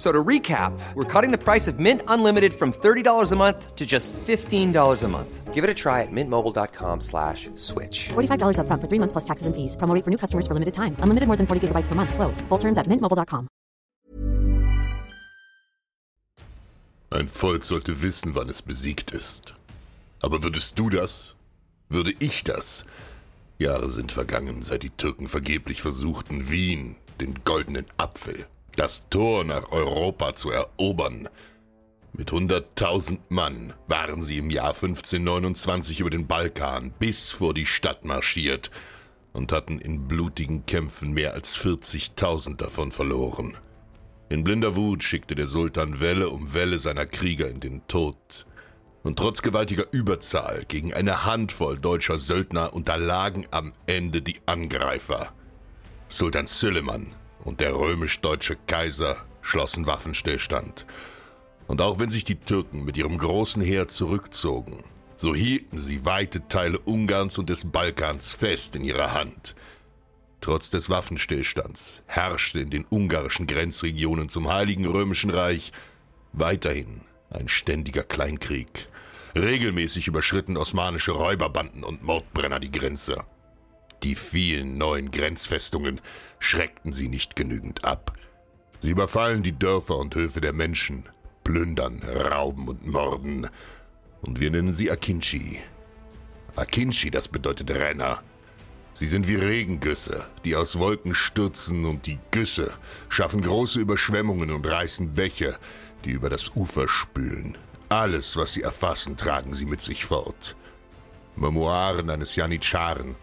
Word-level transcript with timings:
So 0.00 0.10
to 0.10 0.24
recap, 0.24 0.72
we're 0.94 1.04
cutting 1.04 1.30
the 1.30 1.36
price 1.36 1.68
of 1.68 1.78
Mint 1.78 2.00
Unlimited 2.08 2.54
from 2.54 2.72
$30 2.72 3.32
a 3.32 3.36
month 3.36 3.76
to 3.76 3.84
just 3.84 4.14
$15 4.14 4.72
a 5.02 5.08
month. 5.08 5.52
Give 5.52 5.62
it 5.62 5.68
a 5.68 5.74
try 5.74 6.00
at 6.00 6.08
mintmobile.com 6.10 7.02
slash 7.02 7.50
switch. 7.56 8.08
$45 8.08 8.56
upfront 8.56 8.80
for 8.80 8.88
three 8.88 8.98
months 8.98 9.12
plus 9.12 9.26
taxes 9.28 9.46
and 9.46 9.54
fees. 9.54 9.76
Promo 9.76 9.92
rate 9.94 10.04
for 10.04 10.10
new 10.10 10.16
customers 10.16 10.46
for 10.46 10.54
limited 10.54 10.72
time. 10.72 10.96
Unlimited 11.04 11.26
more 11.28 11.36
than 11.36 11.46
40 11.46 11.68
gigabytes 11.68 11.86
per 11.86 11.94
month. 11.94 12.14
Slows. 12.14 12.40
Full 12.48 12.58
terms 12.58 12.78
at 12.78 12.88
mintmobile.com. 12.88 13.46
Ein 17.10 17.28
Volk 17.28 17.66
sollte 17.66 18.00
wissen, 18.00 18.34
wann 18.34 18.48
es 18.48 18.62
besiegt 18.62 19.10
ist. 19.10 19.52
Aber 20.22 20.42
würdest 20.42 20.78
du 20.78 20.88
das? 20.88 21.34
Würde 21.90 22.14
ich 22.20 22.42
das? 22.44 22.84
Jahre 23.58 23.90
sind 23.90 24.12
vergangen, 24.12 24.62
seit 24.62 24.82
die 24.82 24.96
Türken 24.96 25.28
vergeblich 25.28 25.82
versuchten, 25.82 26.48
Wien, 26.48 26.96
den 27.20 27.34
goldenen 27.44 27.84
Apfel, 27.98 28.46
das 28.80 29.10
Tor 29.10 29.44
nach 29.44 29.72
Europa 29.72 30.34
zu 30.34 30.50
erobern. 30.52 31.28
Mit 32.14 32.32
hunderttausend 32.32 33.30
Mann 33.30 33.74
waren 33.88 34.22
sie 34.22 34.38
im 34.38 34.48
Jahr 34.48 34.72
1529 34.72 36.00
über 36.00 36.08
den 36.08 36.26
Balkan 36.26 36.90
bis 36.98 37.30
vor 37.30 37.52
die 37.52 37.66
Stadt 37.66 38.06
marschiert 38.06 38.70
und 39.34 39.52
hatten 39.52 39.80
in 39.80 40.08
blutigen 40.08 40.64
Kämpfen 40.64 41.12
mehr 41.12 41.34
als 41.34 41.62
40.000 41.62 42.56
davon 42.56 42.90
verloren. 42.90 43.54
In 44.30 44.44
blinder 44.44 44.76
Wut 44.76 45.02
schickte 45.02 45.34
der 45.34 45.46
Sultan 45.46 46.00
Welle 46.00 46.30
um 46.30 46.54
Welle 46.54 46.78
seiner 46.78 47.04
Krieger 47.04 47.50
in 47.50 47.60
den 47.60 47.86
Tod. 47.86 48.46
Und 49.02 49.18
trotz 49.18 49.42
gewaltiger 49.42 49.92
Überzahl 49.92 50.64
gegen 50.66 50.94
eine 50.94 51.26
Handvoll 51.26 51.76
deutscher 51.76 52.18
Söldner 52.18 52.72
unterlagen 52.72 53.46
am 53.50 53.74
Ende 53.84 54.22
die 54.22 54.40
Angreifer. 54.46 55.34
Sultan 56.08 56.46
Süleyman 56.46 57.19
und 57.44 57.60
der 57.60 57.74
römisch-deutsche 57.74 58.56
Kaiser 58.66 59.16
schlossen 59.42 59.86
Waffenstillstand. 59.86 60.86
Und 61.66 61.80
auch 61.80 61.98
wenn 61.98 62.10
sich 62.10 62.24
die 62.24 62.36
Türken 62.36 62.84
mit 62.84 62.96
ihrem 62.96 63.16
großen 63.18 63.62
Heer 63.62 63.88
zurückzogen, 63.88 64.82
so 65.16 65.34
hielten 65.34 65.78
sie 65.80 66.04
weite 66.04 66.48
Teile 66.48 66.78
Ungarns 66.78 67.38
und 67.38 67.50
des 67.50 67.70
Balkans 67.70 68.34
fest 68.34 68.74
in 68.74 68.82
ihrer 68.82 69.12
Hand. 69.12 69.54
Trotz 70.40 70.70
des 70.70 70.88
Waffenstillstands 70.88 72.02
herrschte 72.06 72.60
in 72.60 72.70
den 72.70 72.86
ungarischen 72.88 73.46
Grenzregionen 73.46 74.28
zum 74.30 74.48
Heiligen 74.48 74.86
Römischen 74.86 75.30
Reich 75.30 75.72
weiterhin 76.32 77.02
ein 77.30 77.48
ständiger 77.48 78.02
Kleinkrieg. 78.02 78.88
Regelmäßig 79.34 80.08
überschritten 80.08 80.56
osmanische 80.56 81.12
Räuberbanden 81.12 81.84
und 81.84 82.02
Mordbrenner 82.02 82.58
die 82.58 82.72
Grenze. 82.72 83.24
Die 84.02 84.14
vielen 84.14 84.78
neuen 84.78 85.10
Grenzfestungen 85.10 86.00
schreckten 86.38 86.92
sie 86.92 87.08
nicht 87.08 87.36
genügend 87.36 87.84
ab. 87.84 88.16
Sie 88.80 88.90
überfallen 88.90 89.42
die 89.42 89.58
Dörfer 89.58 89.96
und 89.98 90.14
Höfe 90.14 90.40
der 90.40 90.54
Menschen, 90.54 91.04
plündern, 91.44 92.02
rauben 92.02 92.68
und 92.68 92.86
morden. 92.86 93.48
Und 94.22 94.40
wir 94.40 94.50
nennen 94.50 94.74
sie 94.74 94.90
Akinci. 94.90 95.58
Akinci, 96.56 97.10
das 97.10 97.28
bedeutet 97.28 97.70
Renner. 97.70 98.22
Sie 98.94 99.06
sind 99.06 99.28
wie 99.28 99.36
Regengüsse, 99.36 100.26
die 100.44 100.56
aus 100.56 100.78
Wolken 100.78 101.14
stürzen 101.14 101.84
und 101.84 102.06
die 102.06 102.18
Güsse 102.30 102.72
schaffen 103.08 103.42
große 103.42 103.80
Überschwemmungen 103.80 104.50
und 104.50 104.66
reißen 104.66 105.14
Bäche, 105.14 105.56
die 106.04 106.10
über 106.10 106.30
das 106.30 106.56
Ufer 106.56 106.88
spülen. 106.88 107.56
Alles, 107.88 108.36
was 108.36 108.54
sie 108.54 108.62
erfassen, 108.62 109.16
tragen 109.16 109.54
sie 109.54 109.66
mit 109.66 109.82
sich 109.82 110.04
fort. 110.04 110.56
Memoiren 111.36 112.10
eines 112.10 112.36
Janitscharen, 112.36 113.16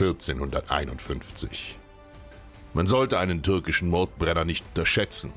1451. 0.00 1.76
Man 2.72 2.86
sollte 2.86 3.18
einen 3.18 3.42
türkischen 3.42 3.88
Mordbrenner 3.88 4.44
nicht 4.44 4.64
unterschätzen. 4.68 5.32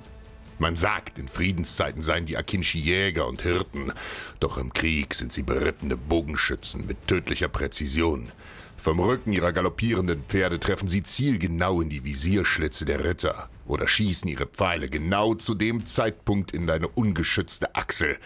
Man 0.60 0.76
sagt, 0.76 1.18
in 1.18 1.28
Friedenszeiten 1.28 2.04
seien 2.04 2.28
die 2.28 2.38
Akinci 2.38 2.78
Jäger 2.78 3.28
und 3.28 3.42
Hirten, 3.42 3.92
doch 4.40 4.60
im 4.60 4.72
Krieg 4.72 5.16
sind 5.16 5.34
sie 5.34 5.42
berittene 5.42 5.98
Bogenschützen 5.98 6.86
mit 6.86 7.08
tödlicher 7.08 7.48
Präzision. 7.48 8.32
Vom 8.78 9.00
Rücken 9.00 9.34
ihrer 9.34 9.52
galoppierenden 9.52 10.24
Pferde 10.28 10.60
treffen 10.60 10.88
sie 10.88 11.02
zielgenau 11.02 11.82
in 11.82 11.90
die 11.90 12.04
Visierschlitze 12.04 12.86
der 12.86 13.04
Ritter 13.04 13.50
oder 13.66 13.88
schießen 13.88 14.30
ihre 14.30 14.46
Pfeile 14.46 14.90
genau 14.90 15.34
zu 15.34 15.56
dem 15.56 15.88
Zeitpunkt 15.88 16.52
in 16.52 16.68
deine 16.68 16.88
ungeschützte 16.88 17.74
Achsel, 17.74 18.20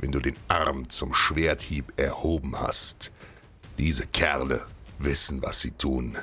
wenn 0.00 0.12
du 0.12 0.20
den 0.20 0.36
Arm 0.48 0.90
zum 0.90 1.14
Schwerthieb 1.14 1.94
erhoben 1.96 2.58
hast. 2.60 3.10
Diese 3.78 4.06
Kerle 4.06 4.66
wissen, 4.98 5.42
was 5.42 5.60
sie 5.60 5.72
tun. 5.72 6.16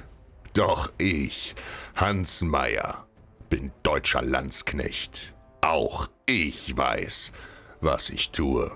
Doch 0.54 0.92
ich, 0.98 1.56
Hans 1.96 2.42
Meyer, 2.42 3.08
bin 3.50 3.72
deutscher 3.84 4.22
Landsknecht. 4.22 5.34
Auch 5.62 6.08
ich 6.26 6.76
weiß, 6.78 7.32
was 7.82 8.10
ich 8.10 8.32
tue. 8.32 8.72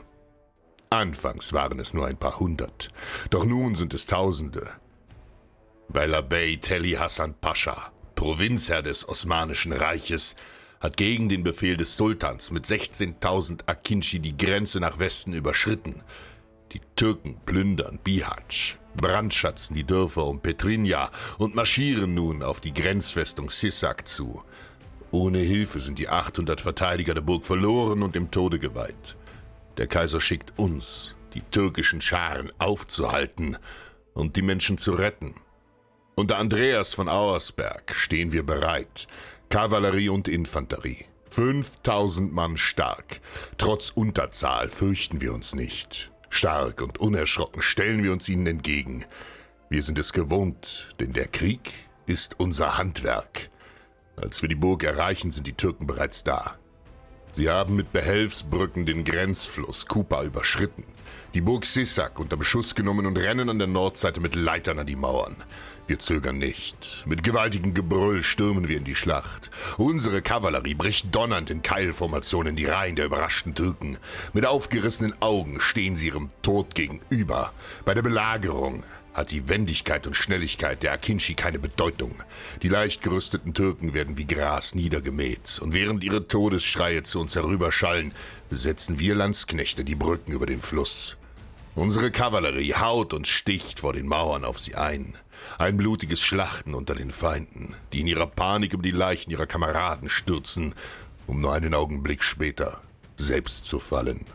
Anfangs 0.90 1.54
waren 1.54 1.80
es 1.80 1.94
nur 1.94 2.08
ein 2.08 2.18
paar 2.18 2.40
hundert, 2.40 2.90
doch 3.30 3.46
nun 3.46 3.76
sind 3.76 3.94
es 3.94 4.08
Tausende. 4.08 4.68
Bela 5.88 6.22
Bey 6.22 6.60
Teli 6.60 6.94
Hassan 6.94 7.36
Pascha, 7.40 7.92
Provinzherr 8.16 8.81
des 8.81 9.08
Osmanischen 9.08 9.72
Reiches, 9.72 10.36
hat 10.80 10.98
gegen 10.98 11.30
den 11.30 11.44
Befehl 11.44 11.78
des 11.78 11.96
Sultans 11.98 12.52
mit 12.52 12.66
16.000 12.66 13.62
Akinci 13.68 14.20
die 14.20 14.38
Grenze 14.38 14.80
nach 14.80 15.00
Westen 15.00 15.34
überschritten. 15.34 16.02
Die 16.72 16.81
Türken 16.96 17.40
plündern 17.46 18.00
Bihać, 18.03 18.78
brandschatzen 18.96 19.75
die 19.75 19.85
Dörfer 19.85 20.25
um 20.25 20.40
Petrinja 20.40 21.09
und 21.38 21.56
marschieren 21.56 22.13
nun 22.13 22.44
auf 22.44 22.59
die 22.59 22.74
Grenzfestung 22.74 23.50
Sisak 23.50 24.07
zu. 24.07 24.44
Ohne 25.12 25.40
Hilfe 25.40 25.80
sind 25.80 25.97
die 25.97 26.09
800 26.09 26.62
Verteidiger 26.62 27.16
der 27.16 27.22
Burg 27.22 27.44
verloren 27.44 28.03
und 28.03 28.13
dem 28.13 28.30
Tode 28.30 28.59
geweiht. 28.59 29.18
Der 29.78 29.88
Kaiser 29.88 30.22
schickt 30.22 30.53
uns, 30.57 31.16
die 31.34 31.41
türkischen 31.41 32.02
Scharen, 32.02 32.52
aufzuhalten 32.59 33.57
und 34.13 34.36
die 34.36 34.44
Menschen 34.44 34.78
zu 34.78 34.91
retten. 34.91 35.34
Unter 36.16 36.38
Andreas 36.38 36.94
von 36.94 37.09
Auersberg 37.09 37.96
stehen 37.96 38.31
wir 38.31 38.44
bereit, 38.44 39.07
Kavallerie 39.50 40.09
und 40.09 40.28
Infanterie. 40.28 41.06
5000 41.30 42.34
Mann 42.34 42.57
stark. 42.57 43.22
Trotz 43.57 43.90
Unterzahl 43.90 44.69
fürchten 44.69 45.22
wir 45.22 45.34
uns 45.34 45.56
nicht. 45.56 46.12
Stark 46.30 46.82
und 46.82 47.00
unerschrocken 47.00 47.62
stellen 47.62 48.04
wir 48.04 48.12
uns 48.12 48.30
ihnen 48.30 48.48
entgegen. 48.48 49.06
Wir 49.70 49.84
sind 49.84 50.00
es 50.00 50.14
gewohnt, 50.14 50.90
denn 51.00 51.14
der 51.14 51.28
Krieg 51.28 51.72
ist 52.06 52.40
unser 52.40 52.78
Handwerk. 52.78 53.50
Als 54.16 54.42
wir 54.42 54.50
die 54.50 54.56
Burg 54.56 54.84
erreichen, 54.84 55.32
sind 55.32 55.48
die 55.48 55.54
Türken 55.54 55.88
bereits 55.88 56.24
da. 56.24 56.58
Sie 57.31 57.50
haben 57.50 57.76
mit 57.76 57.92
Behelfsbrücken 57.94 58.86
den 58.86 59.04
Grenzfluss 59.04 59.86
Kupa 59.86 60.24
überschritten, 60.24 60.84
die 61.36 61.42
Burg 61.42 61.64
Sisak 61.64 62.20
unter 62.20 62.38
Beschuss 62.38 62.74
genommen 62.74 63.06
und 63.06 63.18
rennen 63.18 63.50
an 63.50 63.60
der 63.60 63.68
Nordseite 63.68 64.20
mit 64.20 64.34
Leitern 64.34 64.80
an 64.80 64.88
die 64.88 64.96
Mauern. 64.96 65.36
Wir 65.86 66.00
zögern 66.00 66.38
nicht. 66.38 67.04
Mit 67.08 67.24
gewaltigem 67.24 67.74
Gebrüll 67.74 68.24
stürmen 68.24 68.68
wir 68.68 68.78
in 68.78 68.84
die 68.84 68.96
Schlacht. 68.96 69.50
Unsere 69.78 70.22
Kavallerie 70.22 70.76
bricht 70.76 71.16
donnernd 71.16 71.50
in 71.50 71.62
Keilformationen 71.62 72.56
die 72.56 72.66
Reihen 72.66 72.96
der 72.96 73.06
überraschten 73.06 73.56
Türken. 73.56 73.98
Mit 74.34 74.46
aufgerissenen 74.46 75.20
Augen 75.20 75.60
stehen 75.60 75.96
sie 75.96 76.08
ihrem 76.08 76.30
Tod 76.42 76.75
gegenüber. 76.75 77.54
Bei 77.86 77.94
der 77.94 78.04
Belagerung 78.04 78.84
hat 79.19 79.31
die 79.31 79.50
Wendigkeit 79.50 80.07
und 80.07 80.16
Schnelligkeit 80.16 80.81
der 80.81 80.94
Akinci 80.94 81.33
keine 81.33 81.60
Bedeutung. 81.60 82.24
Die 82.62 82.69
leicht 82.69 83.04
gerüsteten 83.04 83.54
Türken 83.54 83.94
werden 83.94 84.18
wie 84.18 84.25
Gras 84.25 84.75
niedergemäht, 84.75 85.60
und 85.62 85.74
während 85.74 86.06
ihre 86.06 86.25
Todesschreie 86.25 87.04
zu 87.04 87.19
uns 87.19 87.36
herüberschallen, 87.36 88.13
besetzen 88.50 88.98
wir 88.98 89.16
Landsknechte 89.16 89.83
die 89.83 89.95
Brücken 89.95 90.31
über 90.31 90.45
den 90.45 90.62
Fluss. 90.62 91.18
Unsere 91.75 92.12
Kavallerie 92.12 92.74
haut 92.75 93.13
und 93.13 93.27
sticht 93.27 93.81
vor 93.81 93.92
den 93.92 94.07
Mauern 94.07 94.45
auf 94.45 94.57
sie 94.57 94.75
ein. 94.75 95.18
Ein 95.57 95.75
blutiges 95.75 96.22
Schlachten 96.22 96.74
unter 96.74 96.95
den 96.95 97.12
Feinden, 97.12 97.75
die 97.92 98.00
in 98.00 98.07
ihrer 98.07 98.27
Panik 98.27 98.74
über 98.74 98.83
die 98.83 98.92
Leichen 98.92 99.31
ihrer 99.31 99.48
Kameraden 99.48 100.10
stürzen, 100.10 100.74
um 101.27 101.42
nur 101.42 101.54
einen 101.54 101.74
Augenblick 101.74 102.24
später 102.24 102.81
selbst 103.18 103.65
zu 103.65 103.80
fallen. 103.80 104.25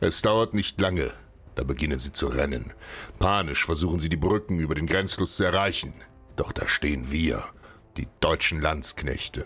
Es 0.00 0.22
dauert 0.22 0.54
nicht 0.54 0.80
lange, 0.80 1.12
da 1.54 1.64
beginnen 1.64 1.98
sie 1.98 2.12
zu 2.12 2.28
rennen. 2.28 2.72
Panisch 3.18 3.64
versuchen 3.64 4.00
sie 4.00 4.08
die 4.08 4.16
Brücken 4.16 4.58
über 4.58 4.74
den 4.74 4.86
Grenzfluss 4.86 5.36
zu 5.36 5.44
erreichen. 5.44 5.92
Doch 6.36 6.52
da 6.52 6.68
stehen 6.68 7.10
wir, 7.10 7.44
die 7.96 8.08
deutschen 8.20 8.60
Landsknechte. 8.60 9.44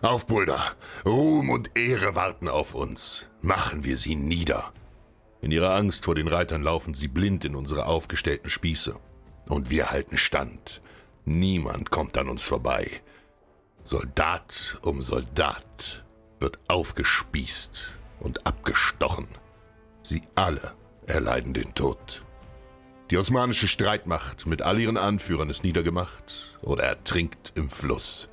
Auf, 0.00 0.26
Brüder, 0.26 0.60
Ruhm 1.04 1.50
und 1.50 1.76
Ehre 1.76 2.14
warten 2.14 2.48
auf 2.48 2.74
uns. 2.74 3.28
Machen 3.40 3.84
wir 3.84 3.96
sie 3.96 4.14
nieder. 4.16 4.72
In 5.40 5.50
ihrer 5.50 5.74
Angst 5.74 6.04
vor 6.04 6.14
den 6.14 6.28
Reitern 6.28 6.62
laufen 6.62 6.94
sie 6.94 7.08
blind 7.08 7.44
in 7.44 7.54
unsere 7.54 7.86
aufgestellten 7.86 8.50
Spieße. 8.50 8.98
Und 9.48 9.70
wir 9.70 9.90
halten 9.90 10.16
stand. 10.16 10.82
Niemand 11.24 11.90
kommt 11.90 12.16
an 12.18 12.28
uns 12.28 12.44
vorbei. 12.44 13.02
Soldat 13.82 14.78
um 14.82 15.02
Soldat 15.02 16.04
wird 16.38 16.58
aufgespießt 16.68 17.98
und 18.20 18.46
abgestochen. 18.46 19.28
Sie 20.02 20.22
alle 20.34 20.74
erleiden 21.06 21.54
den 21.54 21.74
Tod. 21.74 22.24
Die 23.10 23.18
osmanische 23.18 23.68
Streitmacht 23.68 24.46
mit 24.46 24.62
all 24.62 24.80
ihren 24.80 24.96
Anführern 24.96 25.50
ist 25.50 25.62
niedergemacht 25.62 26.58
oder 26.62 26.84
ertrinkt 26.84 27.52
im 27.54 27.68
Fluss. 27.68 28.28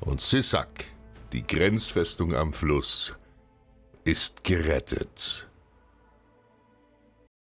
Und 0.00 0.20
Sisak, 0.20 0.84
die 1.32 1.46
Grenzfestung 1.46 2.34
am 2.34 2.52
Fluss, 2.52 3.14
ist 4.04 4.44
gerettet. 4.44 5.47